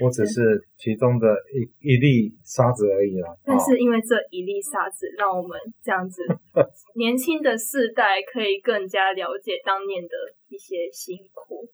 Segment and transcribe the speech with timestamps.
[0.00, 3.34] 我只是其中的一一粒沙子而已啦。
[3.44, 6.22] 但是因为这一粒沙子，让我们这样子
[6.94, 10.14] 年轻的世代可以更加了解当年的
[10.48, 11.68] 一些辛苦。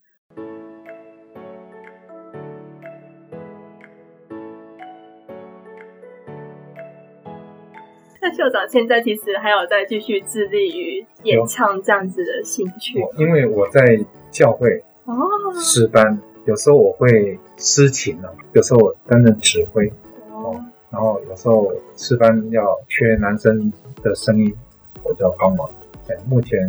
[8.22, 13.98] 那校长现在其实还有在继续致力于演唱这样子的兴趣，因为我在
[14.30, 15.14] 教会哦
[15.60, 16.18] 诗班。
[16.46, 19.90] 有时候我会诗琴啊，有时候我担任指挥
[20.30, 20.60] 哦，
[20.90, 24.54] 然后有时候诗班要缺男生的声音，
[25.02, 25.68] 我就要帮忙。
[26.06, 26.60] 哎，目前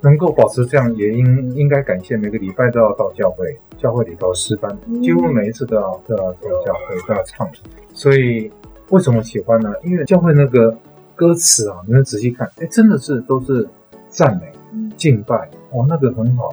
[0.00, 7.48] 能够保持这样，也应应该感谢每个礼拜都要到教会，教会里头诗班，几乎每一次都要都要到教会都要唱。
[7.94, 8.50] 所以
[8.88, 9.72] 为什么喜欢呢？
[9.84, 10.76] 因为教会那个
[11.14, 13.68] 歌词啊，你们仔细看，哎，真的是都是
[14.08, 14.52] 赞美、
[14.96, 16.52] 敬拜哦，那个很好。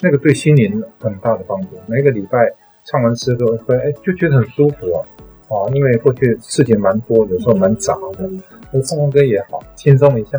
[0.00, 1.68] 那个对心灵很大的帮助。
[1.86, 2.38] 每个礼拜
[2.84, 5.04] 唱完诗歌会，哎，就觉得很舒服啊。
[5.48, 8.28] 啊，因为过去事情蛮多，有时候蛮杂的。
[8.70, 10.38] 我唱完歌也好，轻松一下。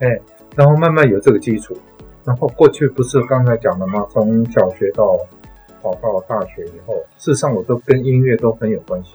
[0.00, 0.20] 哎，
[0.56, 1.76] 然后慢慢有这个基础。
[2.24, 4.06] 然后过去不是刚才讲的吗？
[4.10, 5.16] 从小学到
[5.80, 9.14] 考到大学以后，事实上我都跟音乐都很有关系。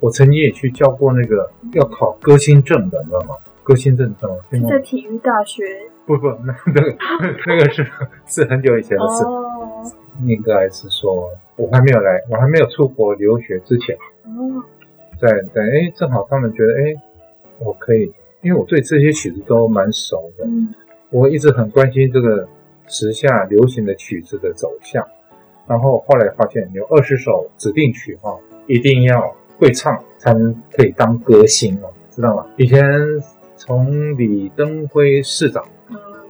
[0.00, 3.34] 我曾经也去教过那个要考歌星证的，你知道吗？
[3.62, 4.68] 歌星证知道吗？
[4.68, 5.62] 在体育大学。
[6.04, 6.96] 不不，那那个
[7.46, 7.86] 那个是
[8.26, 9.24] 是很久以前的事。
[10.26, 13.96] 应该是说，我还没有来，我还没有出国留学之前，
[15.18, 16.94] 在在哎，正好他们觉得哎，
[17.60, 20.46] 我可以，因为我对这些曲子都蛮熟的，
[21.10, 22.46] 我一直很关心这个
[22.88, 25.02] 时下流行的曲子的走向。
[25.66, 32.46] 然后后来发现有二十首指定曲哈，一定要会唱才能可以当歌星哦，知道吗？
[32.58, 32.84] 以前
[33.56, 35.64] 从李登辉市长。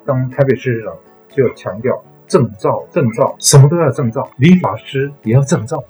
[0.04, 0.96] 当台北市市长
[1.28, 5.82] 就强调证照，证照什么都要证照，理发师也要证照，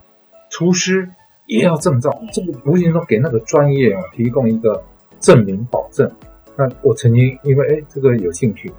[0.50, 1.08] 厨师
[1.46, 4.82] 也要证照，这个无形中给那个专业啊提供一个
[5.20, 6.10] 证明保证。
[6.56, 8.70] 那我曾经因为哎这个有兴趣，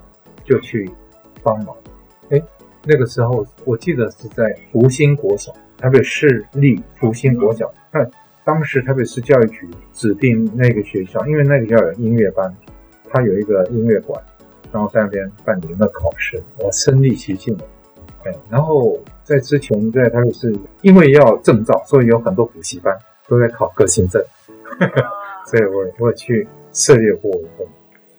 [0.44, 0.90] 就去
[1.42, 1.76] 帮忙。
[2.30, 2.42] 哎，
[2.84, 7.72] 那个时候我记得是在福星国小，台北市立福星国小。
[7.92, 8.06] 那
[8.44, 12.56] 当时台北市教育局指定那个学校，因为那个学校有音乐班，
[13.10, 14.22] 它有一个音乐馆。
[14.74, 17.64] 然后在那边办理那考试，我身历其境了。
[18.26, 20.52] 哎，然后在之前在台北市，
[20.82, 22.98] 因为要证照，所以有很多补习班
[23.28, 24.20] 都在考个性证，
[25.46, 27.68] 所以我我去涉猎过一份。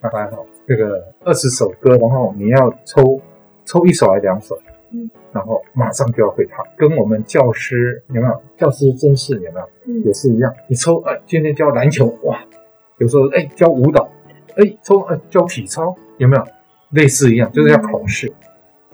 [0.00, 3.20] 那还好，这个二十首歌，然后你要抽
[3.64, 4.54] 抽一首还是两首，
[4.92, 8.42] 嗯，然后马上就要会唱，跟我们教师有没有？
[8.56, 10.00] 教师真试有没有？
[10.04, 12.38] 也是一样，你抽哎，今天教篮球哇，
[12.98, 14.08] 有时候哎教舞蹈，
[14.56, 15.96] 哎抽哎教体操。
[16.18, 16.44] 有没有
[16.90, 18.32] 类似一样，就是要考试，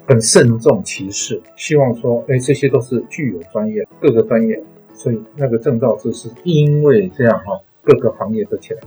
[0.07, 4.63] 很慎重其事，希望说，哎，这些都是具有专业，各个专业，
[4.95, 8.81] 所以那个证照就是因为这样哈，各个行业都起来，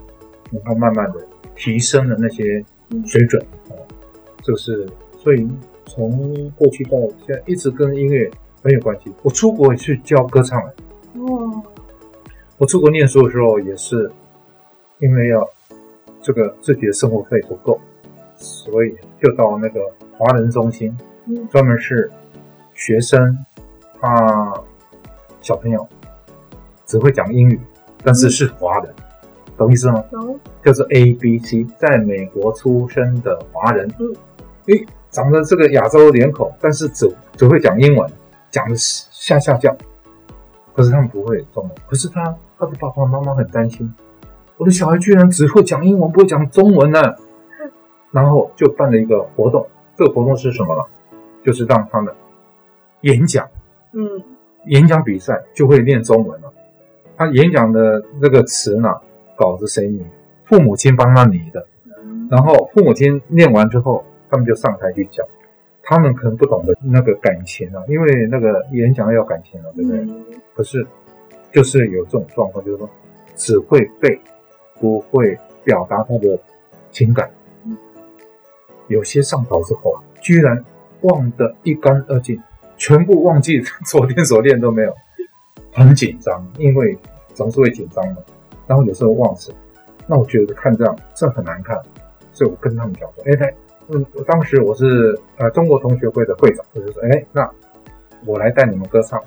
[0.50, 2.64] 然后慢慢的提升了那些
[3.06, 3.40] 水准
[3.70, 3.78] 啊，
[4.42, 5.48] 这个是，所以
[5.86, 8.28] 从过去到现在一直跟音乐
[8.62, 9.12] 很有关系。
[9.22, 10.74] 我出国去教歌唱了，
[11.14, 11.62] 哦，
[12.58, 14.10] 我出国念书的时候也是，
[14.98, 15.48] 因为要
[16.20, 17.80] 这个自己的生活费不够。
[18.44, 19.80] 所以就到那个
[20.18, 20.94] 华人中心，
[21.50, 22.10] 专门是
[22.74, 23.38] 学生，
[24.00, 24.52] 他
[25.40, 25.88] 小朋友
[26.84, 27.58] 只会讲英语，
[28.02, 28.94] 但是是华人，
[29.56, 30.04] 懂意思吗？
[30.10, 30.38] 懂。
[30.62, 34.12] 就是 A B C，在美国出生的华人，嗯，
[34.66, 38.10] 诶，长得这个亚洲脸孔，但是只只会讲英文，
[38.50, 39.74] 讲的下下叫，
[40.74, 41.72] 可是他们不会中文。
[41.88, 42.24] 可是他
[42.58, 43.92] 他的爸爸妈妈很担心，
[44.58, 47.00] 我的小孩居然只会讲英文，不会讲中文呢。
[48.14, 49.66] 然后就办了一个活动，
[49.96, 50.82] 这个活动是什么呢？
[51.42, 52.14] 就是让他们
[53.00, 53.46] 演讲，
[53.92, 54.22] 嗯，
[54.66, 56.52] 演讲比赛就会练中文了。
[57.16, 58.88] 他演讲的那个词呢，
[59.36, 60.06] 稿子谁拟？
[60.44, 61.66] 父母亲帮他拟的。
[62.30, 65.26] 然后父母亲念完之后，他们就上台去讲。
[65.82, 70.06] 他们可能不懂得那个感情啊，因为那个演讲要感情啊，对不对？
[70.54, 70.86] 可是
[71.52, 72.88] 就是有这种状况，就是说
[73.36, 74.18] 只会背，
[74.80, 76.38] 不会表达他的
[76.90, 77.30] 情感。
[78.88, 80.62] 有些上岛之后，居然
[81.02, 82.40] 忘得一干二净，
[82.76, 84.94] 全部忘记昨天所练都没有，
[85.72, 86.96] 很紧张，因为
[87.34, 88.16] 总是会紧张嘛。
[88.66, 89.54] 然后有时候忘词，
[90.06, 91.78] 那我觉得看这样这很难看，
[92.32, 93.54] 所以我跟他们讲说：“哎，
[93.88, 97.50] 嗯，当时我是呃中国同学会的会长，我就说：哎，那
[98.24, 99.22] 我来带你们歌唱，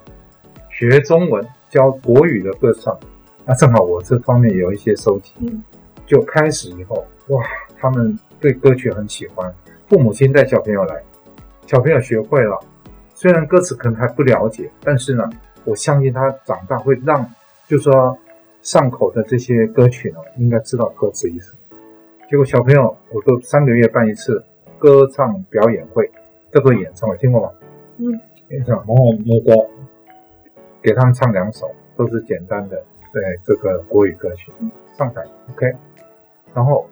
[0.70, 2.98] 学中文教国语的歌唱。
[3.46, 5.34] 那正好我这方面有一些收集，
[6.06, 7.44] 就开始以后，哇，
[7.78, 9.54] 他们。”对歌曲很喜欢，
[9.88, 11.02] 父母亲带小朋友来，
[11.66, 12.60] 小朋友学会了，
[13.14, 15.30] 虽然歌词可能还不了解，但是呢，
[15.66, 17.26] 我相信他长大会让，
[17.68, 18.18] 就说
[18.62, 21.56] 上口的这些歌曲呢，应该知道歌词意思。
[22.30, 24.44] 结果小朋友，我都三个月办一次
[24.78, 26.10] 歌唱表演会，
[26.52, 27.52] 叫做演唱会，听过吗？
[27.98, 28.06] 嗯，
[28.50, 28.96] 演唱，然后
[29.26, 29.70] 那个
[30.82, 34.52] 给他们唱两首，都是简单的，对这个国语歌曲，
[34.98, 35.74] 上台，OK。
[36.54, 36.88] 然后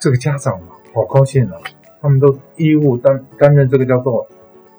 [0.00, 0.58] 这个家长
[0.94, 1.58] 好高兴啊，
[2.00, 4.26] 他们都义务担担任这个叫做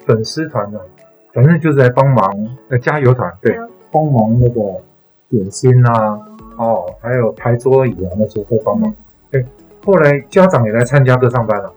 [0.03, 0.81] 粉丝团的，
[1.31, 3.56] 反正就是来帮忙，呃，加油团，对，
[3.91, 4.81] 帮忙那个
[5.29, 6.19] 点心啊，
[6.57, 8.91] 哦，还有排桌椅啊那些都帮忙。
[9.29, 9.45] 对，
[9.85, 11.71] 后来家长也来参加歌唱班了，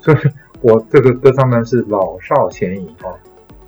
[0.00, 0.16] 所以
[0.62, 3.12] 我这个歌唱班是老少咸宜啊，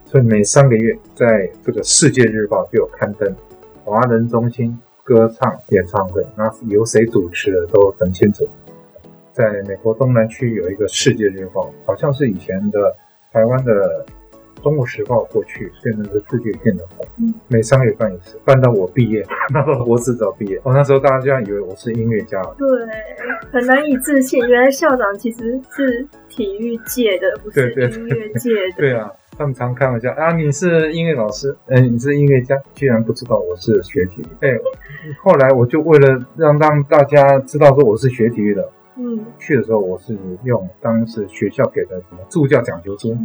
[0.06, 3.36] 所以每三个月在这个世界日报就有刊登
[3.84, 8.48] 华人中心歌唱演唱会，那由谁主持的都很清楚。
[9.40, 12.94] 在美国东南区有一个世界日报，好像是以前的
[13.32, 14.04] 台湾的。
[14.62, 20.60] 中国时报过去变成是世界性的红，每三个月办一次，办到我毕业， 那时候博士早毕业。
[20.62, 22.68] 我那时候大家这样以为我是音乐家，对，
[23.50, 28.76] 很难以置信，原来校长其实是体育界的，不是音乐界的。
[28.76, 34.46] 对啊，他们常开玩笑啊，你是音乐老师，嗯，你是音乐家，居然不知道我是学体育。
[34.46, 34.58] 哎，
[35.22, 38.68] 后来我就为了让让大家知道说我是学体育的。
[39.02, 40.14] 嗯，去的时候我是
[40.44, 43.16] 用当时学校给的什么助教奖学金，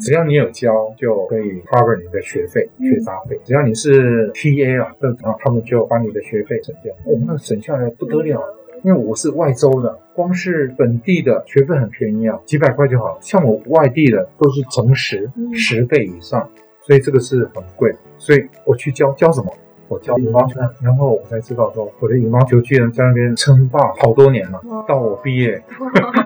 [0.00, 3.38] 只要你有交就可以 cover 你的学费、学杂费。
[3.44, 6.94] 只要你是 TA 啊，这然后他们就把你的学费省掉。
[7.04, 8.42] 我哦，那省下来不得了，
[8.82, 13.18] 因为我是外州的，光是本地的学费很便宜啊，几百块就好。
[13.20, 16.48] 像我外地的都是乘十十倍以上，
[16.80, 17.94] 所以这个是很贵。
[18.16, 19.52] 所以我去教教什么？
[19.88, 24.60] 我教羽毛球，然后我才知道说我的羽毛球居然在那边称霸好多年了。
[24.86, 25.62] 到我毕业，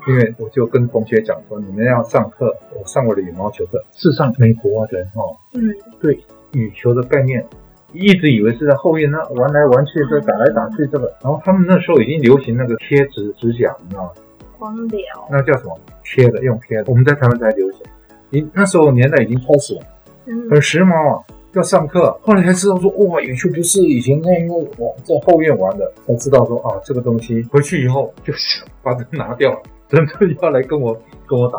[0.09, 3.79] 因为我就跟同学讲说，你们要上课，我上我的羽毛球课。
[3.93, 5.63] 事实上，美国人哦，嗯，
[6.01, 6.19] 对
[6.53, 7.47] 羽球的概念，
[7.93, 11.07] 一直以为是在后院那玩来玩去，这打来打去这个。
[11.23, 14.11] 然后他们那时候已经流行那个贴纸指甲，你知道吗？
[14.59, 15.01] 光疗，
[15.31, 15.79] 那叫什么？
[16.03, 16.85] 贴的，用贴的。
[16.89, 17.81] 我们在台湾才流行，
[18.31, 19.81] 你那时候年代已经开始了，
[20.51, 21.23] 很时髦啊。
[21.55, 30.97] 要上课，后来才知道说，哇，羽球不是以前那那我在后院玩的，才知道说啊，这个东西回去以后就是把它拿掉，真的要来跟我
[31.27, 31.59] 跟我打。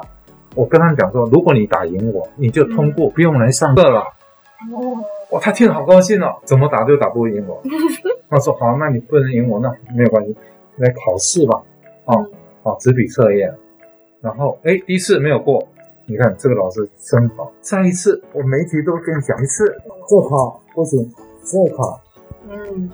[0.56, 4.02] 我跟他们讲说，如果你打赢我，你就通过，不用来上课了。
[4.72, 4.98] 哦，
[5.32, 7.62] 哇，他听了好高兴哦，怎么打都打不赢我。
[8.30, 10.36] 他说好，那你不能赢我，那没有关系，
[10.78, 11.62] 来考试吧。
[12.06, 12.26] 哦，
[12.64, 13.54] 哦，纸笔测验，
[14.22, 15.68] 然后哎，第一次没有过。
[16.06, 19.66] 你看这个老师真好，再一次我每题都跟你讲一次，
[20.08, 21.10] 这考不行，
[21.46, 22.02] 这考，
[22.50, 22.92] 嗯，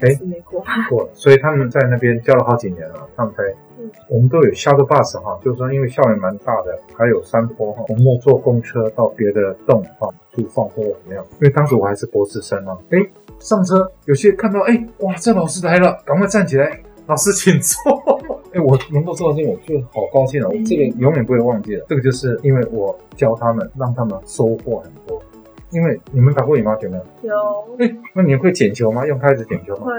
[0.00, 3.42] 哎，没过，过了，所以他们在那边教了好几年了，他们才，
[3.78, 11.22] 嗯，我们都有 shuttle bus 哈，就是说因为校园蛮大的，还有山坡哈，我们要坐公车到别的洞哈去放或怎么样？
[11.32, 12.98] 因为当时我还是博士生啊，哎，
[13.38, 18.19] 上车有些看到哎，哇，这老师来了，赶快站起来，老师请坐。
[18.52, 20.48] 哎，我能够做到这个，我就好高兴了。
[20.48, 21.86] 我这个永远不会忘记了。
[21.88, 25.22] 这个就是因为我教他们，让他们收获很多。
[25.70, 27.04] 因为你们打过羽毛球没有？
[27.30, 27.76] 有。
[27.78, 29.06] 哎，那你会捡球吗？
[29.06, 29.86] 用拍子捡球吗？
[29.86, 29.92] 会。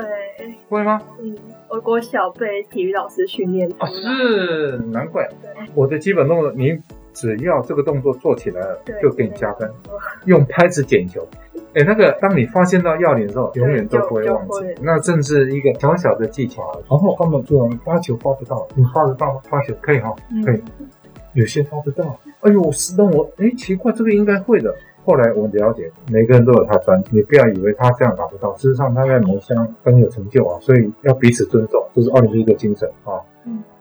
[0.67, 1.01] 会吗？
[1.21, 1.33] 嗯，
[1.69, 3.71] 我国小被体育老师训练。
[3.77, 5.29] 啊，是，难怪。
[5.73, 6.77] 我的基本动作，你
[7.13, 9.71] 只要这个动作做起来了，就给你加分。
[10.25, 11.25] 用拍子捡球。
[11.73, 14.65] 哎，那个，当你发现到要领的时候，永远都不会忘记。
[14.81, 16.63] 那正是一个小小的技巧。
[16.89, 19.41] 然后他们就发球发不到，你发得到？
[19.49, 20.13] 发球可以哈，
[20.45, 20.61] 可以。
[21.33, 24.73] 有些发不到，哎呦，是让我哎奇怪，这个应该会的。
[25.05, 30.59] 后来我了解，每个人都有他专，你不要以为他这样打不到，事实上他在某项很有成就啊。
[30.59, 33.15] 所以要彼此尊重，这是奥林匹克精神啊。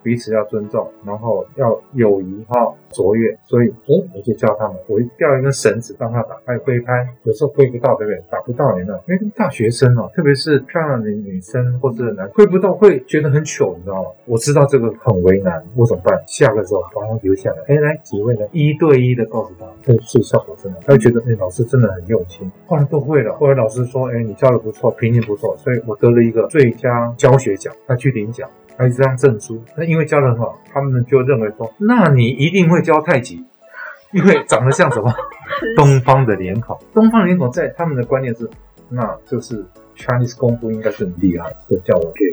[0.02, 8.23] 彼此要尊重，然后要友谊哈卓越，所以哎，我就教他们，我吊一根绳子让他打，开挥拍，有时候挥不到，对不对？
[8.30, 8.99] 打不到你呢？
[9.07, 14.11] 因为大学生哦，特别是漂亮的女生或者男，挥不到会觉得很糗，你知道吗？
[14.26, 16.21] 我知道这个很为难，我怎么办？
[16.26, 18.47] 下个时候把他留下来，哎，来几位呢？
[18.52, 22.50] 一对一的告诉他，这是效果真的，他会觉得哎，老师真的很用心。
[22.66, 28.49] 后来都会了，后来老师说，哎，你教的不错，评定不错，所以我得了一个最佳教学奖，他去领奖。
[28.81, 33.45] 还有这张证书，那因为教的很好，他们就认为说，那你一定会教太极，
[34.11, 35.13] 因为长得像什么？
[35.77, 36.79] 东方的脸孔。
[36.95, 38.49] 东方脸孔在他们的观念是，
[38.89, 39.63] 那就是
[39.99, 42.25] Chinese 功夫应该是很厉害，就叫我给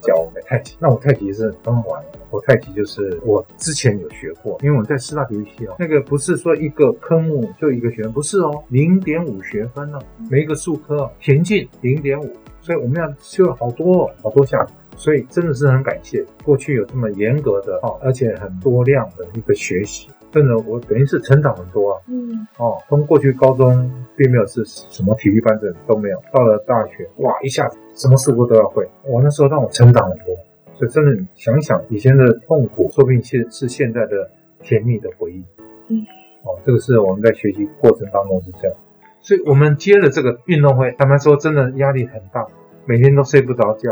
[0.00, 0.76] 教我们太极。
[0.80, 12.28] 那我太极是很好玩，我太极就是我之前有学过，因为我在师大体育系哦，那个不是说一个科目就一个学分，不是哦，零点五学分呢，每一个数科田径零点五，
[12.60, 14.66] 所以我们要修了好多好多项。
[14.96, 22.00] 所以真的是很感谢过去有这么严格的哦，而且很多量的一个学习，真的我等于是成长很多啊。
[22.08, 28.88] 嗯，哦，从过去高中并没有是什么体育班这都没有，到了大学哇，一下子什么事物都要会。
[29.04, 30.36] 我那时候让我成长很多，
[30.74, 34.30] 所以真的想想以前的痛苦，说不定现是现在的
[34.60, 35.44] 甜蜜的回忆。
[35.88, 36.06] 嗯，
[36.44, 38.76] 哦，这个是我们在学习过程当中是这样。
[39.20, 42.46] 所以我们接了这个运动会，他们说真的压力很大，
[42.84, 43.90] 每天都睡不着觉，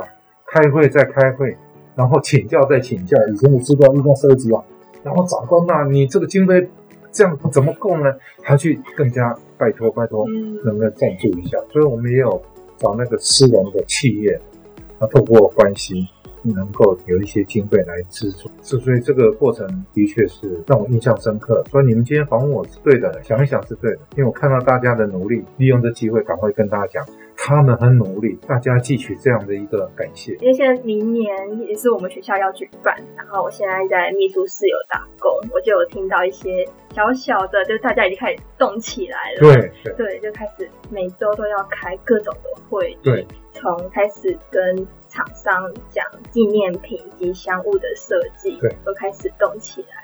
[0.51, 1.57] 开会再开会，
[1.95, 3.17] 然后请教再请教。
[3.29, 4.63] 以前的知道运动设计啊，
[5.05, 6.69] 然后长官呐，你这个经费
[7.13, 8.13] 这样怎么够呢？
[8.43, 10.27] 还去更加拜托拜托，
[10.65, 11.57] 能不能赞助一下？
[11.73, 12.43] 所以我们也有
[12.79, 14.41] 找那个私人的企业，
[14.99, 16.07] 啊，透过关系。
[16.43, 21.63] 能够有一些经费来资助，是所以这个过程的确是让我印象深刻。
[21.71, 27.07] 所以你们今天访问我是对的，想一想是对的，因为我看到大家的努力，利用这机会赶快跟大家讲，
[27.43, 30.35] 他们很努力，大家汲取这样的一个感谢。
[30.35, 31.35] 因为现在明年
[31.67, 39.41] 也是我们学校要举办，然后我现在在秘书室有打工，我就有听到一些小小的，就大家已经开始动起来了。
[39.41, 44.87] 对对，就开始每周都要开各种的会，对，从开始跟。
[45.11, 45.53] 厂商
[45.89, 50.00] 讲纪念品及香物的设计，对，都开始动起来了。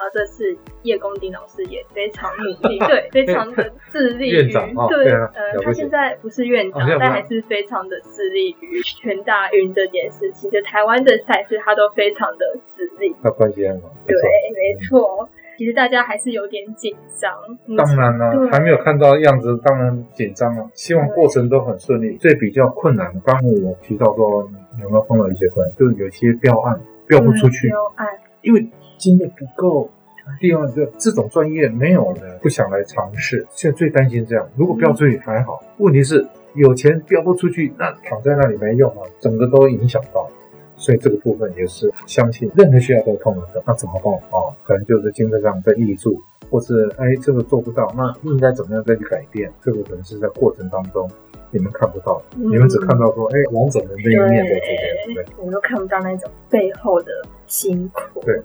[0.00, 10.50] 然后这次叶公鼎老师也非常努力， 对，非常的致力于，对，呃，他现在不是院长，但还是非常的致力于全大运这件事情。
[10.50, 13.14] 就台湾的赛事，他都非常的致力。
[13.22, 15.28] 他关系很好，对，没错。
[15.58, 17.30] 其实大家还是有点紧张，
[17.76, 20.66] 当然了，还没有看到样子，当然紧张了。
[20.72, 22.16] 希望过程都很顺利。
[22.16, 24.48] 最比较困难，刚刚我提到说
[24.80, 28.06] 有没有碰到一些困难，就是有些标案标不出去，标案
[28.40, 28.66] 因为
[29.00, 29.90] 经费不够。
[30.38, 33.44] 第二个，这种专业没有人不想来尝试。
[33.50, 40.28] 现在最担心这样，如果标出去还好，问题是有钱标不出去，那躺在那里没用啊，整个都影响到。
[40.76, 44.48] 所以这个部分也是相信任何学校都痛的，那怎么办啊？
[44.62, 49.52] 可能就是精神上在挹注，或是哎这个做不到，那应该怎么样再去改变？
[49.60, 51.10] 这个可能是在过程当中
[51.50, 57.10] 你们看不到，你们只看到说哎完整的那一面在这边，对，我们都看不到那种背后的
[57.46, 58.20] 辛苦。
[58.20, 58.40] 对，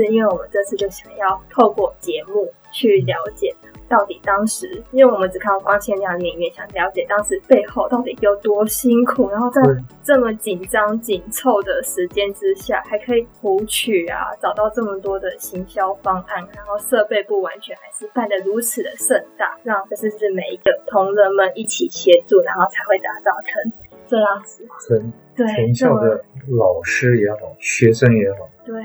[0.00, 3.54] 是因为我们这次就想要透过节目去了解。
[3.86, 9.60] 到底当时，因为我们只看到光鲜亮丽一面，想了解当时背后到底有多辛苦，然后在
[10.04, 23.72] 这么紧张紧凑的时间之下，还可以谱曲啊，找到这么多的行销方案，然后设备不完全，还是办得如此的盛大，让这是是每一个同仁们一起协助，然后才会打造成
[24.10, 24.66] 这样子。
[25.36, 28.38] 对，全校的老师也好，学生也好。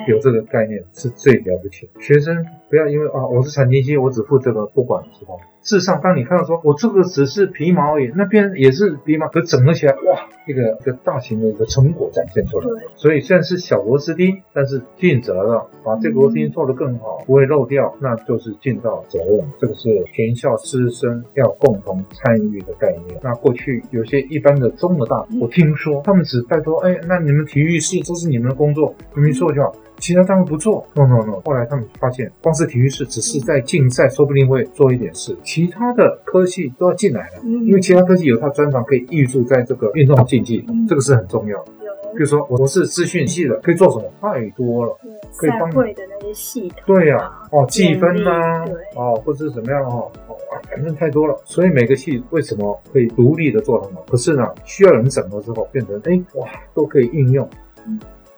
[0.08, 1.90] 有这个概念是最了不起。
[2.00, 5.44] 学生不要因为啊，我是产经系，我只负责个不管，知道吗？
[5.66, 12.68] 事实上，当你看到说我这个只是皮毛而已，那边也是皮毛，可整合起来，哇，一个一个大型的一个成果展现出来。
[12.96, 19.42] 所以虽然是小螺丝钉，但是尽责了，把这个螺丝钉做得更好，不会漏掉，那就是尽到责任。
[19.60, 23.20] 这个是全校师生要共同参与的概念。
[23.24, 29.76] 那过去有些一般的中的大，我听说他们只拜托，哎，那你们体育室这是你们的工作，你们做就好。
[29.98, 31.42] 其他单位不做，no no no。
[31.46, 41.72] 后来他们发现，光是体育室只是在竞赛，说不定会做一点事，其他的科系都要进来了，因为其他科系有他专长可以预注在这个运动竞技，这个是很重要的。
[42.14, 44.10] 比如说我是资讯系的，可以做什么？
[44.22, 44.98] 太多了，
[45.36, 46.80] 可以帮会的那些系统。
[46.86, 48.64] 对呀，哦，计分呐，
[48.96, 50.38] 哦，或者是怎么样哦，哦，
[50.70, 51.38] 反正太多了。
[51.44, 54.02] 所以每个系为什么可以独立的做什么？
[54.10, 57.50] 可是呢，需要人整合之后，变成哎哇，都可以运用。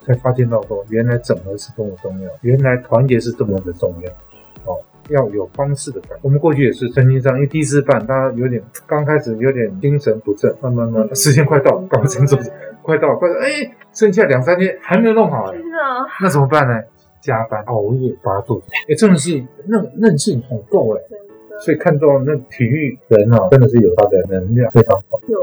[0.08, 4.10] 才发现到说，原来整合是多么重要，原来团结是这么的重要。
[4.64, 4.76] 哦，
[5.10, 6.18] 要有方式的办。
[6.22, 12.38] 我们过去也是曾经这样，因为第一次办，大家有点刚开始有点精神不振，慢慢慢，时间快到，赶快振作，
[12.82, 15.78] 快到，快到，哎，剩下两三天还没有弄好，真的，
[16.22, 16.82] 那怎么办呢？
[17.20, 21.00] 加班熬夜发作，哎，真的是韧韧性很够哎，
[21.60, 25.20] 所以看到那体育人啊，真的是有他的能量，非常好。
[25.28, 25.38] 有。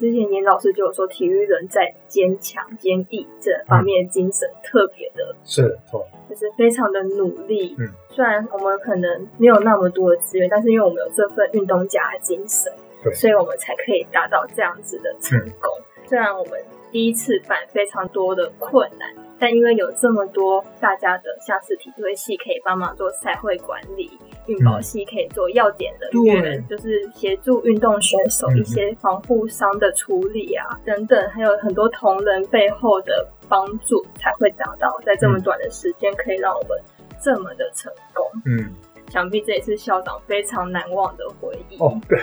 [0.00, 7.76] 之前严老师就有说，体育人在坚强、坚毅这方面精神特别的，是错，就是非常的努力。
[7.78, 12.72] 嗯，虽然我们可能没有那么多的资源，但是因为我们有这份运动家的精神，
[13.04, 15.70] 对，所以我们才可以达到这样子的成功。
[16.06, 16.58] 虽然我们
[16.90, 19.08] 第一次办非常多的困难。
[19.38, 24.10] 但因为有这么多大家的，像是体育系可以帮忙做赛会管理，
[24.46, 36.78] 运保系可以做要点人员，就是协助运动选手一些防护伤的处理啊等等，还有很多同仁背后的帮助，才会达到在这么短的时间可以让我们
[37.18, 38.26] 这么的成功。
[38.44, 38.70] 嗯。
[39.10, 41.76] 想必这也是校长非常难忘的回忆。
[41.78, 42.18] 哦，对，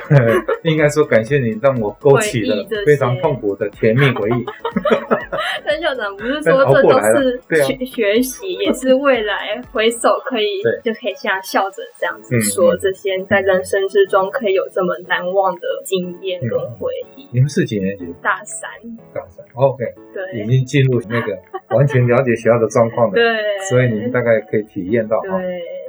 [0.64, 4.46] 应该说感谢你让我勾起了非常痛苦的甜蜜回忆。
[5.66, 17.28] 但校长不是说这都是学学习，也是未来回首可以就可以像校长这样子说，这些在人生之中可以有这么难忘的经验跟回忆。
[17.32, 18.06] 你们是几年级？
[18.22, 18.70] 大三。
[19.14, 21.38] 大三，OK，对，已经进入那个
[21.76, 23.24] 完全了解学校的状况了，对，
[23.70, 25.32] 所以你们大概可以体验到，对，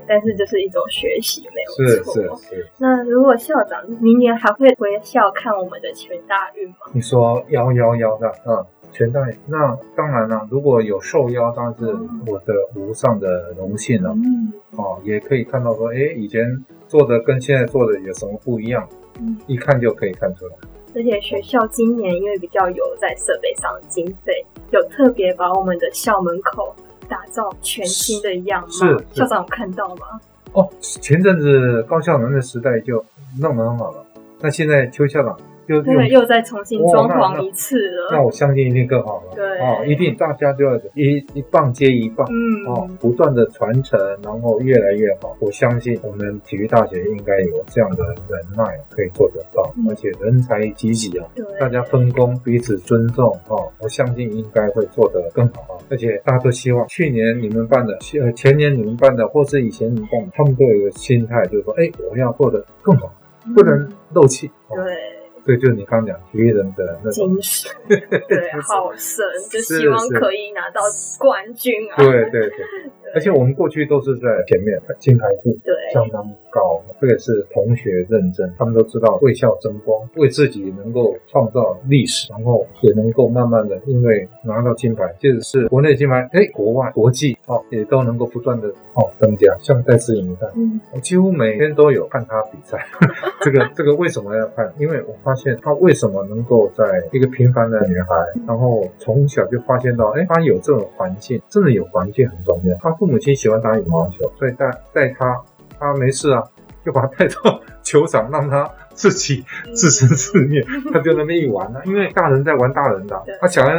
[0.09, 2.15] 但是就是一种学习，没有错。
[2.15, 2.67] 是是是。
[2.79, 6.77] 那如果校长明年还会回校看我们的全大运吗？
[6.93, 8.65] 你说幺幺幺的，嗯。
[8.91, 11.85] 全代，那当然了，如果有受邀，当然是
[12.27, 14.11] 我的无上的荣幸了。
[14.15, 16.43] 嗯，哦，也可以看到说，哎，以前
[16.87, 18.89] 做的跟现在做的有什么不一样？
[19.21, 20.53] 嗯，一看就可以看出来。
[20.97, 24.33] 而且学校今年因为比较有在设备上的经费，
[24.71, 26.75] 有特别把我们的校门口
[27.09, 28.69] 打造全新的样貌。
[28.69, 30.21] 是校长有看到吗？
[30.53, 33.05] 哦，前阵子高校能的时代就
[33.39, 34.05] 弄得很好了，
[34.41, 35.39] 那现在邱校长。
[35.69, 35.83] 又
[36.21, 39.33] 又再重新装潢一次了，那我相信一定更好了。
[39.35, 45.37] 对，哦，一定大家就要一一棒接一棒，嗯，哦，不断的传承，然后越来越好。
[45.41, 51.27] 我相信我们体育大学应该有这样的人脉可以做得到，而且人才济济啊，
[51.61, 55.77] 大家分工彼此尊重，哦，我相信应该会做得更好啊。
[55.91, 63.13] 而且大家都希望去年你们办的，呃，前年你们办的，或是以前你们办的，他们都有一个心态，就是说，哎，我要做得更好，
[63.55, 64.51] 不能漏气。
[64.71, 65.18] 对。
[65.49, 70.83] 这就是你刚讲体育人的那种精神， 对，好神，就希望可以拿到
[71.19, 71.97] 冠军啊！
[71.97, 72.67] 对对对，
[73.17, 76.23] 而且我们过去都是在前面，金牌数对相当
[76.59, 89.55] 高，这个是同学认证，他们都知道为校争光，为自己能够创造历史，然后也能够慢慢的因为拿到金牌，即使是国内金牌，哎，国外国际哦，也都能够不断的哦增加。
[89.61, 90.51] 像戴思颖，你看，
[90.95, 92.85] 我几乎每天都有看他比赛，
[93.43, 94.73] 这个这个为什么要看？
[94.79, 95.57] 因为我发现。
[95.61, 98.15] 她为什么能够在一个平凡的女孩，
[98.47, 102.77] 然后从小就发现到，哎，她有这种环境，真的有环境很重要。
[102.81, 105.39] 她父母亲喜欢打羽毛球，所以带带她，
[105.79, 106.43] 她没事啊，
[106.85, 108.69] 就把他带到球场，让他。
[108.99, 109.45] 自己
[109.77, 110.61] 自生自灭，
[110.93, 111.79] 他就那么一玩呢。
[111.85, 113.73] 因为大人在玩大人的，他小孩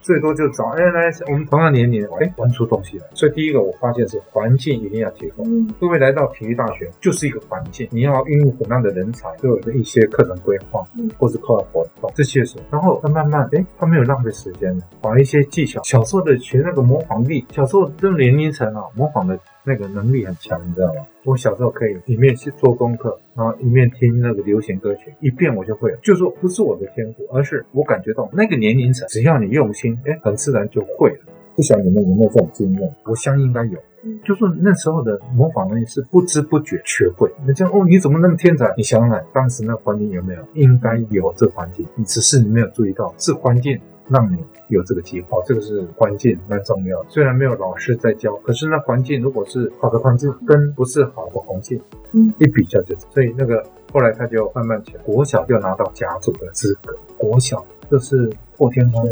[0.00, 3.06] 最多就找哎来，我们同样年龄哎玩出东西来。
[3.12, 5.66] 所以第一个我发现是环境一定要提供。
[5.80, 10.84] 各位来到体育大学就是一个环境，你要孕育什么样的人才，都有的一些课程规划，
[11.18, 12.56] 或是课外活动这些是。
[12.70, 19.36] 然后他慢慢哎，他没有浪费时间的，把一些技巧，小时候的学那个模仿力，小时候这个年龄层啊，模仿的。
[19.64, 21.06] 那个能力很强，你知道吗？
[21.24, 25.98] 我小时候可以一面去做功课，然后一面听那个流行歌曲，一遍我就会了。
[26.02, 31.18] 就说不是我的天赋，而是我感觉到那个年龄层，只要你用心，哎，很自然就会了。
[31.54, 32.94] 不晓得你们有没有这种经验？
[33.04, 33.78] 我相信应该有。
[34.24, 37.30] 就是那时候的模仿能力是不知不觉学会。
[37.44, 38.72] 人家哦，你怎么那么天才？
[38.74, 40.40] 你想想，当时那环境有没有？
[40.54, 43.78] 应该有这环境，你只是你没有注意到，是环境。
[44.10, 44.36] 让你
[44.68, 47.02] 有这个机会，这个是关键蛮重要。
[47.08, 51.80] 虽然没有老师在教，可是那环境如果是好的环境，跟不是好的环境，
[52.12, 52.94] 嗯，一比较就。
[53.10, 56.94] 所以那个后来他就慢慢起来，国小就拿到甲组的资格。
[57.16, 59.06] 国小就是破天荒。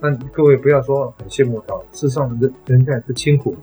[0.00, 3.56] 那各位不要说很羡慕他，事实上人人家也是辛苦。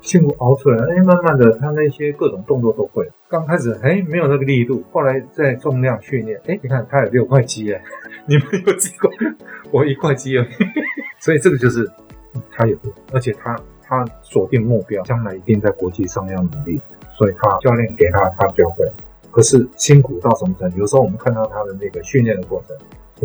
[0.00, 3.08] 辛苦熬出来，哎，慢慢的，他那些各种动作都会。
[3.28, 7.82] 刚开始，哎，没有那个力度，后来在重量训练，哎，你看他有六块肌，哎，
[8.26, 9.10] 你们有几块？
[9.70, 10.48] 我一块肌而已。
[11.18, 11.90] 所以这个就是
[12.50, 12.76] 他有，
[13.12, 16.80] 而且他他锁定目标，将来一定在国际上要努力。
[17.16, 18.84] 所以他教练给他，他就会。
[19.30, 20.78] 可是辛苦到什么程度？
[20.78, 22.76] 有时候我们看到他的那个训练的过程。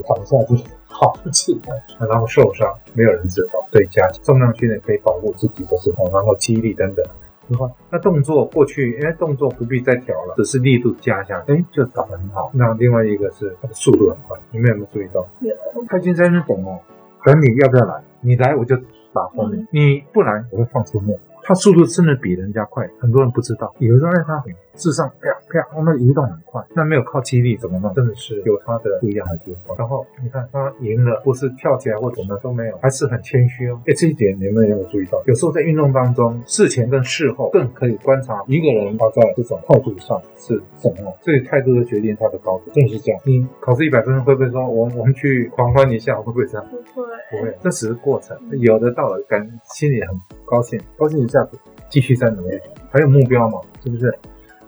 [0.07, 0.55] 躺下就
[0.93, 1.59] 好气，
[1.99, 3.67] 然后受伤，没有人知道。
[3.71, 7.03] 对，加重量训练可以保护自己的时候，然后肌力等等。
[7.47, 12.49] 你看，那动作过去，哎，动作不必再调了，只是力度加下，哎，就打得很好。
[12.53, 15.27] 那另外一个是它的速度很快，你们有没有注意到？
[15.41, 15.53] 有。
[15.89, 16.79] 他已经在那等哦，
[17.25, 18.01] 等你要不要来？
[18.21, 18.77] 你来我就
[19.11, 21.19] 打后面，你不来我会放出末。
[21.45, 23.75] 他速度真的比人家快，很多人不知道。
[23.79, 24.41] 有时候让他
[24.75, 27.93] 智商啪啪，哦，那移动很快，那没有靠肌力怎么弄？
[27.93, 29.77] 真的是有它的不一样的地方。
[29.77, 33.79] 然后你看他赢了，不是跳起来或怎么都没有，还是很谦虚哦。
[33.85, 35.21] 哎，这一点你们有没有注意到？
[35.25, 41.15] 有时候在运动当中，事前跟事后更可以观察一个人他在这种态度上是什么。
[41.21, 43.21] 所以态度的决定他的高度，真的是这样。
[43.25, 46.65] 你考试一百分会不会说，我我们去狂欢一下，会不会这样？
[46.69, 48.35] 不会，不会，这只是过程。
[48.59, 51.59] 有的到了，感心里很高兴，高兴一下子，
[51.89, 52.59] 继续再努力，
[52.89, 54.13] 还有目标嘛，是不是？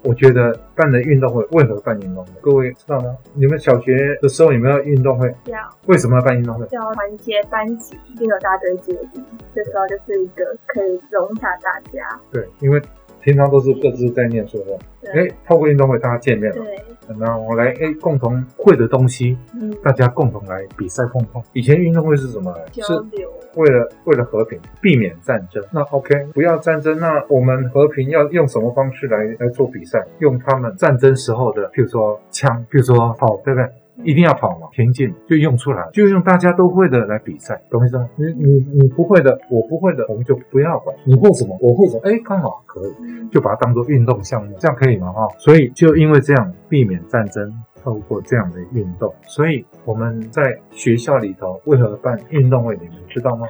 [0.05, 2.31] 我觉得办的运动会为何办运动会？
[2.39, 3.17] 各位知道吗？
[3.33, 5.33] 你们小学的时候有没有运动会？
[5.45, 5.57] 要。
[5.87, 6.67] 为什么要办运动会？
[6.71, 9.23] 要团结班级，并有大队接力。
[9.55, 12.19] 这时候就是一个可以容下大家。
[12.31, 12.79] 对，因为
[13.25, 14.77] 平常都是各自在念书的，
[15.11, 16.63] 哎，透过运动会大家见面了，
[17.17, 21.41] 那我来哎共同会的东西，嗯，大家共同来比赛碰碰。
[21.53, 22.55] 以前运动会是什么？
[22.71, 22.93] 是
[23.55, 25.63] 为了为了和平，避免战争。
[25.71, 30.05] 那 OK，不要战争，那我们和平要用什么方式来来做比赛？
[30.19, 33.67] 用他们战争时候的，譬如说枪，譬如说炮，对不对？
[34.03, 38.09] 一定要跑嘛，田径就用出来，就用大家都会的来比赛，懂意思吗？
[38.15, 40.95] 你你你不会的，我不会的，我们就不要管。
[41.05, 41.57] 你会什么？
[41.61, 42.01] 我会什么？
[42.03, 42.93] 哎，刚好可以，
[43.31, 45.11] 就把它当做运动项目，这样可以吗？
[45.11, 52.75] 哈，所以就因为这样避免战争，透过这样的运动，所以我们在学校里头为何办运动会？
[52.75, 53.47] 你们知道吗？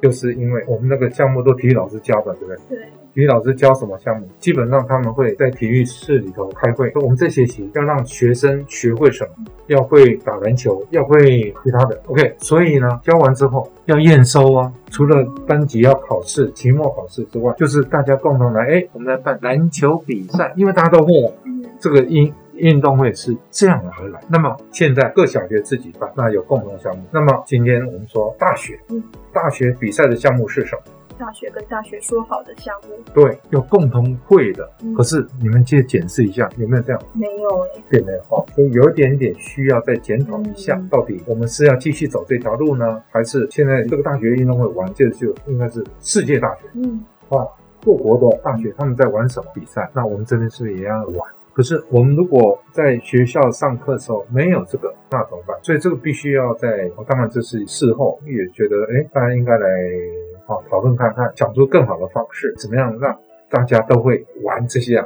[0.00, 2.56] 就是因为我们那个项目都体育老师教的，对不对？
[2.70, 2.88] 对。
[3.14, 4.26] 体育老师教什么项目？
[4.38, 6.90] 基本上他们会在体育室里头开会。
[6.94, 9.44] 我们这学期要让学生学会什么？
[9.66, 12.00] 要会打篮球，要会其他的。
[12.06, 14.72] OK，所以呢，教完之后要验收啊。
[14.90, 21.32] 除了班级要考试、期末考试之外，就是大家共同来，哎，我们来办篮球比赛，因为大家都会了。
[21.78, 24.20] 这个运运动会是这样而来。
[24.28, 27.02] 那么现在各小学自己办，那有共同项目。
[27.10, 28.78] 那么今天我们说大学，
[29.32, 30.82] 大学比赛的项目是什么？
[31.22, 34.68] 大学跟大学说好的项目，对，有共同会的。
[34.96, 37.00] 可是你们去检视一下，有没有这样？
[37.12, 47.46] 没有哎，并没有哦，所以有一点点需要再检讨一下，到底我们是要继续走这条路呢，还是现在这个大学运动会玩，这就应该是世界大学，嗯，啊，
[47.84, 49.88] 各国的大学他们在玩什么比赛？
[49.94, 51.30] 那我们这边是不是也要玩？
[51.54, 55.56] 可是我们如果在学校上课的时候没有这个，那怎么办？
[55.62, 59.68] 所以这个必须要在，当然这是事后也觉得，哎，大家应该来。
[60.44, 63.16] 好，讨论看看，想出更好的方式，怎么样让
[63.48, 65.04] 大家都会玩这些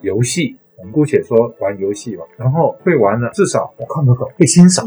[0.00, 0.56] 游戏？
[0.76, 2.24] 我们姑且说玩游戏吧。
[2.36, 4.86] 然后会玩呢，至少我看得懂，会欣赏，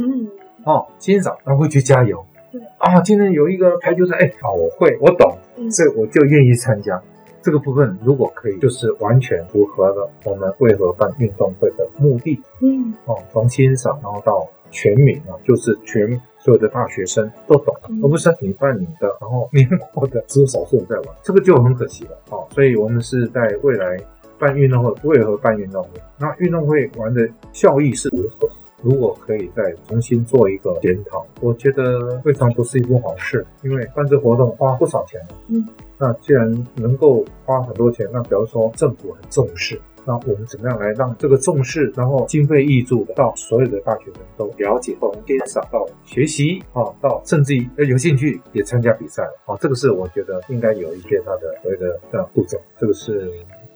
[0.63, 2.23] 哦，欣赏，然后会去加油。
[2.52, 5.36] 对啊，今天有一个排球赛，哎，好，我会，我懂，
[5.71, 7.02] 所以我就愿意参加。
[7.41, 12.39] 这个部分如果可以，就是完全符合了我们为何办运动会的目的。
[12.62, 16.21] 嗯，哦，从欣赏然后到全民啊，就是全。
[16.39, 22.17] 所有的大学生都懂，而不是你办你的，然后年过的只有少数人在玩，这个就很可惜了。
[22.30, 23.97] 哦，所以我们是在未来
[24.38, 25.89] 办运动会，为何办运动会？
[26.17, 28.49] 那运动会玩的效益是如何？
[28.82, 35.19] 如果可以再重新做一个检讨，我觉得未尝不是一件好事，因为办这活动花不少钱。
[35.49, 39.78] 嗯，那既然能够花很多钱，那比如说政府很重视。
[40.05, 53.31] 那我们怎么样来让这个重视，然后经费挹注的到所有的大学生都了解，从欣赏到学习啊，到甚至于有兴趣也参加比赛啊，这个是我觉得应该有一些它的所谓的这样步骤，这个是。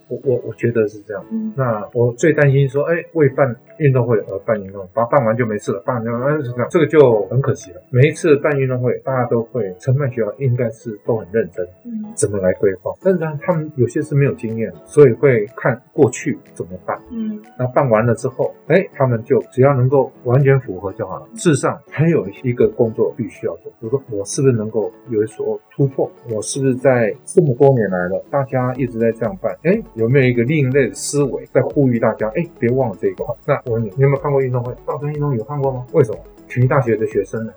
[0.08, 7.82] 我我我觉得是这样，那我最担心说，哎，为办运动会而办运动，把办完就没事了，办完就是这样，这个就很可惜了。
[7.90, 12.92] 每一次办运动会，大家都会承办学校应该是都很认真，嗯，怎么来规划？
[13.02, 21.28] 但是呢，他们有些是没有经验，所以会看过去怎么办，嗯，那办完了之后，哎，他们就只要能够完全符合就好了。
[21.36, 26.12] 事实上，还有一个工作必须要做，比如说我是不是能够有所突破？
[26.30, 29.82] 我是不是在这么多年来了，大家一直在这样办，哎。
[29.96, 32.28] 有没有一个另类的思维在呼吁大家？
[32.36, 33.26] 哎，别忘了这一块。
[33.46, 34.74] 那我问你，你有没有看过运动会？
[34.86, 35.86] 大专运动有看过吗？
[35.94, 36.20] 为什么？
[36.50, 37.54] 体育大学的学生呢？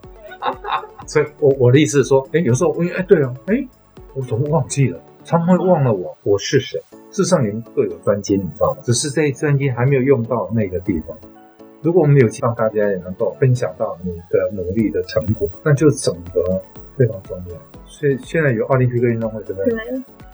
[1.06, 3.66] 所以，我我的意思是说，哎，有时候我哎，对啊，哎，
[4.14, 5.00] 我怎么忘记了？
[5.24, 6.80] 常常会忘了我我是谁。
[7.10, 8.80] 事实上，你们各有专精，你知道吗？
[8.82, 11.16] 只是这专精还没有用到那个地方。
[11.82, 16.60] 如果我们有希望大家也能够分享到你的努力的成果，那就整合
[16.96, 17.56] 非常重要。
[17.86, 19.74] 所以现在有奥林匹克运动会，对不对？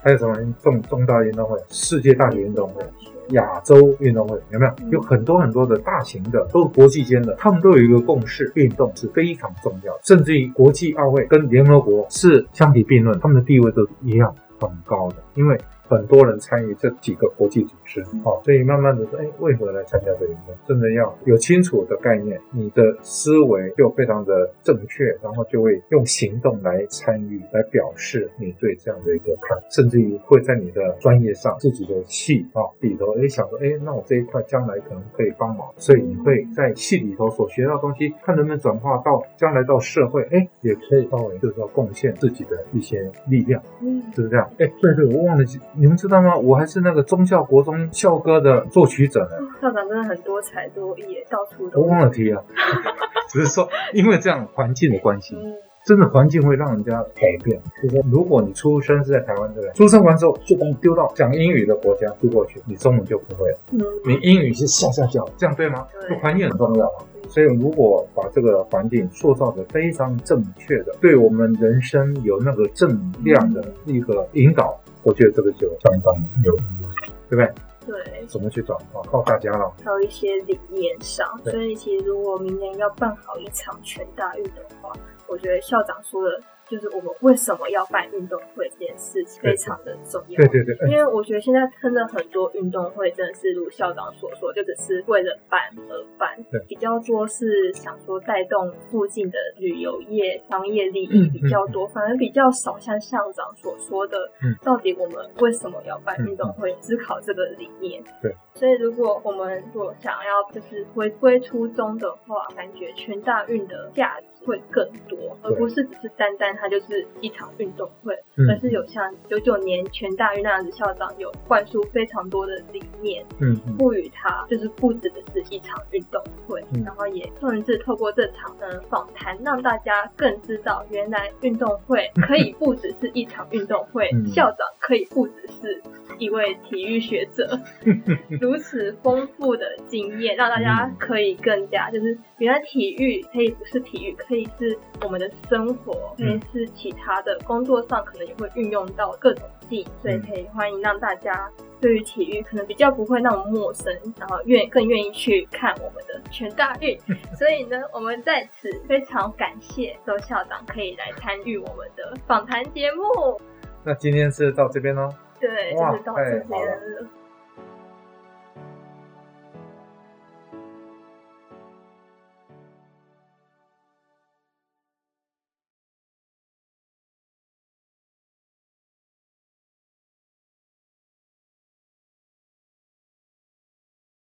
[0.03, 1.57] 还有什么重重大运动会？
[1.69, 2.83] 世界大学运动会、
[3.31, 4.73] 亚洲运动会有没有？
[4.91, 9.97] 有很多很多的大型的，都是国际间的，他们都有一个共识：运动是非常重要。
[10.03, 15.59] 甚至于国际奥会跟联合国是相提并论，他们的地位都一样很高的，因为。
[15.93, 20.55] 很多人参与这几个国际组织，好，所以慢慢的说，哎，为何来参加这运动？
[20.67, 44.49] 真的要有清楚的概念，你的思维就非常的正确，然后就会用行动来参与，来表示你对这样的一个看，甚至于会在你的专业上自己的系啊里头，哎，想说，哎，那我这一块将来可能可以帮忙，所以你会在系里头所学到东西，看能不能转化到将来到社会，哎，也可以稍微就是说贡献自己的一些力量，嗯，是不是这样？
[44.59, 45.43] 哎，对对，我忘了。
[45.83, 46.37] 你们知道吗？
[46.37, 49.31] 我还是那个中校国中校歌的作曲者呢。
[49.61, 51.81] 校长真的很多才多艺，到处都。
[51.81, 52.45] 我忘了提了，
[53.29, 55.37] 只是说因为这样环境的关系，
[55.85, 57.61] 真的环境会让人家改变。
[57.83, 59.73] 就是说，如果你出生是在台湾，对不对？
[59.73, 63.59] 出生完之后就把你丢到讲英语的国家丢过去，你中文就不会了。
[63.73, 63.81] 嗯。
[64.07, 65.85] 你英语是下下叫，这样对吗？
[66.09, 66.17] 对。
[66.19, 66.89] 环境很重要。
[67.29, 74.79] 所以，如果把这个环境塑造的非常正确的，对我们人生有那个正量的一个引导。
[75.03, 76.87] 我觉得这个就相当有意义。
[77.29, 78.05] 对不对？
[78.05, 79.01] 对，怎么去转化？
[79.11, 79.73] 靠大家了。
[79.83, 84.93] 还有一些理念上，所以其实如果明年要办好一场全大运的话，
[85.27, 86.41] 我觉得校长说的。
[86.73, 90.39] 就是我们为什么要办运动会这件事情非常的重要。
[90.39, 90.91] 对对对。
[90.91, 96.43] 因为我觉得现在真的很多运动会真的是如校长所说，就只是为了办而办。
[96.51, 96.59] 对。
[96.67, 104.17] 比较多是想说带动附近的旅游业、商业利益比较多，反而比较少像校长所说的，
[104.63, 106.75] 到底我们为什么要办运动会？
[106.81, 108.03] 思考这个理念。
[108.23, 108.35] 对。
[108.55, 114.27] 所以如果我们如果想要就是回归初衷的话，感觉全大运的价值。
[114.45, 118.15] 会更多，而不是只是单单它就是一场运动会，
[118.49, 135.83] 而是有像九九年全大运那样子，校长有灌输非常多的理念，嗯，赋予它就是不止的是一场运动会，然后也甚至透过这场的访谈，让大家更知道原来运动会 可以不只是一场运动会，校长可以不只是
[136.23, 137.59] 一位体育学者，
[138.41, 144.13] 如此丰富的经验，让大家可以更加就是原来体育可以不是体育。
[144.23, 156.97] 可以是我们的生活，可以是其他的工作上，可能也会运用到各种技，所以可以欢迎让大家对于体育可能比较不会那么陌生，然后愿更愿意去看我们的全大运。
[157.37, 163.41] 所以呢，我们在此非常感谢周校长可以来参与我们的访谈节目。
[163.85, 165.09] 那今天是到这边喽？
[165.43, 167.07] 对，就是到这边了。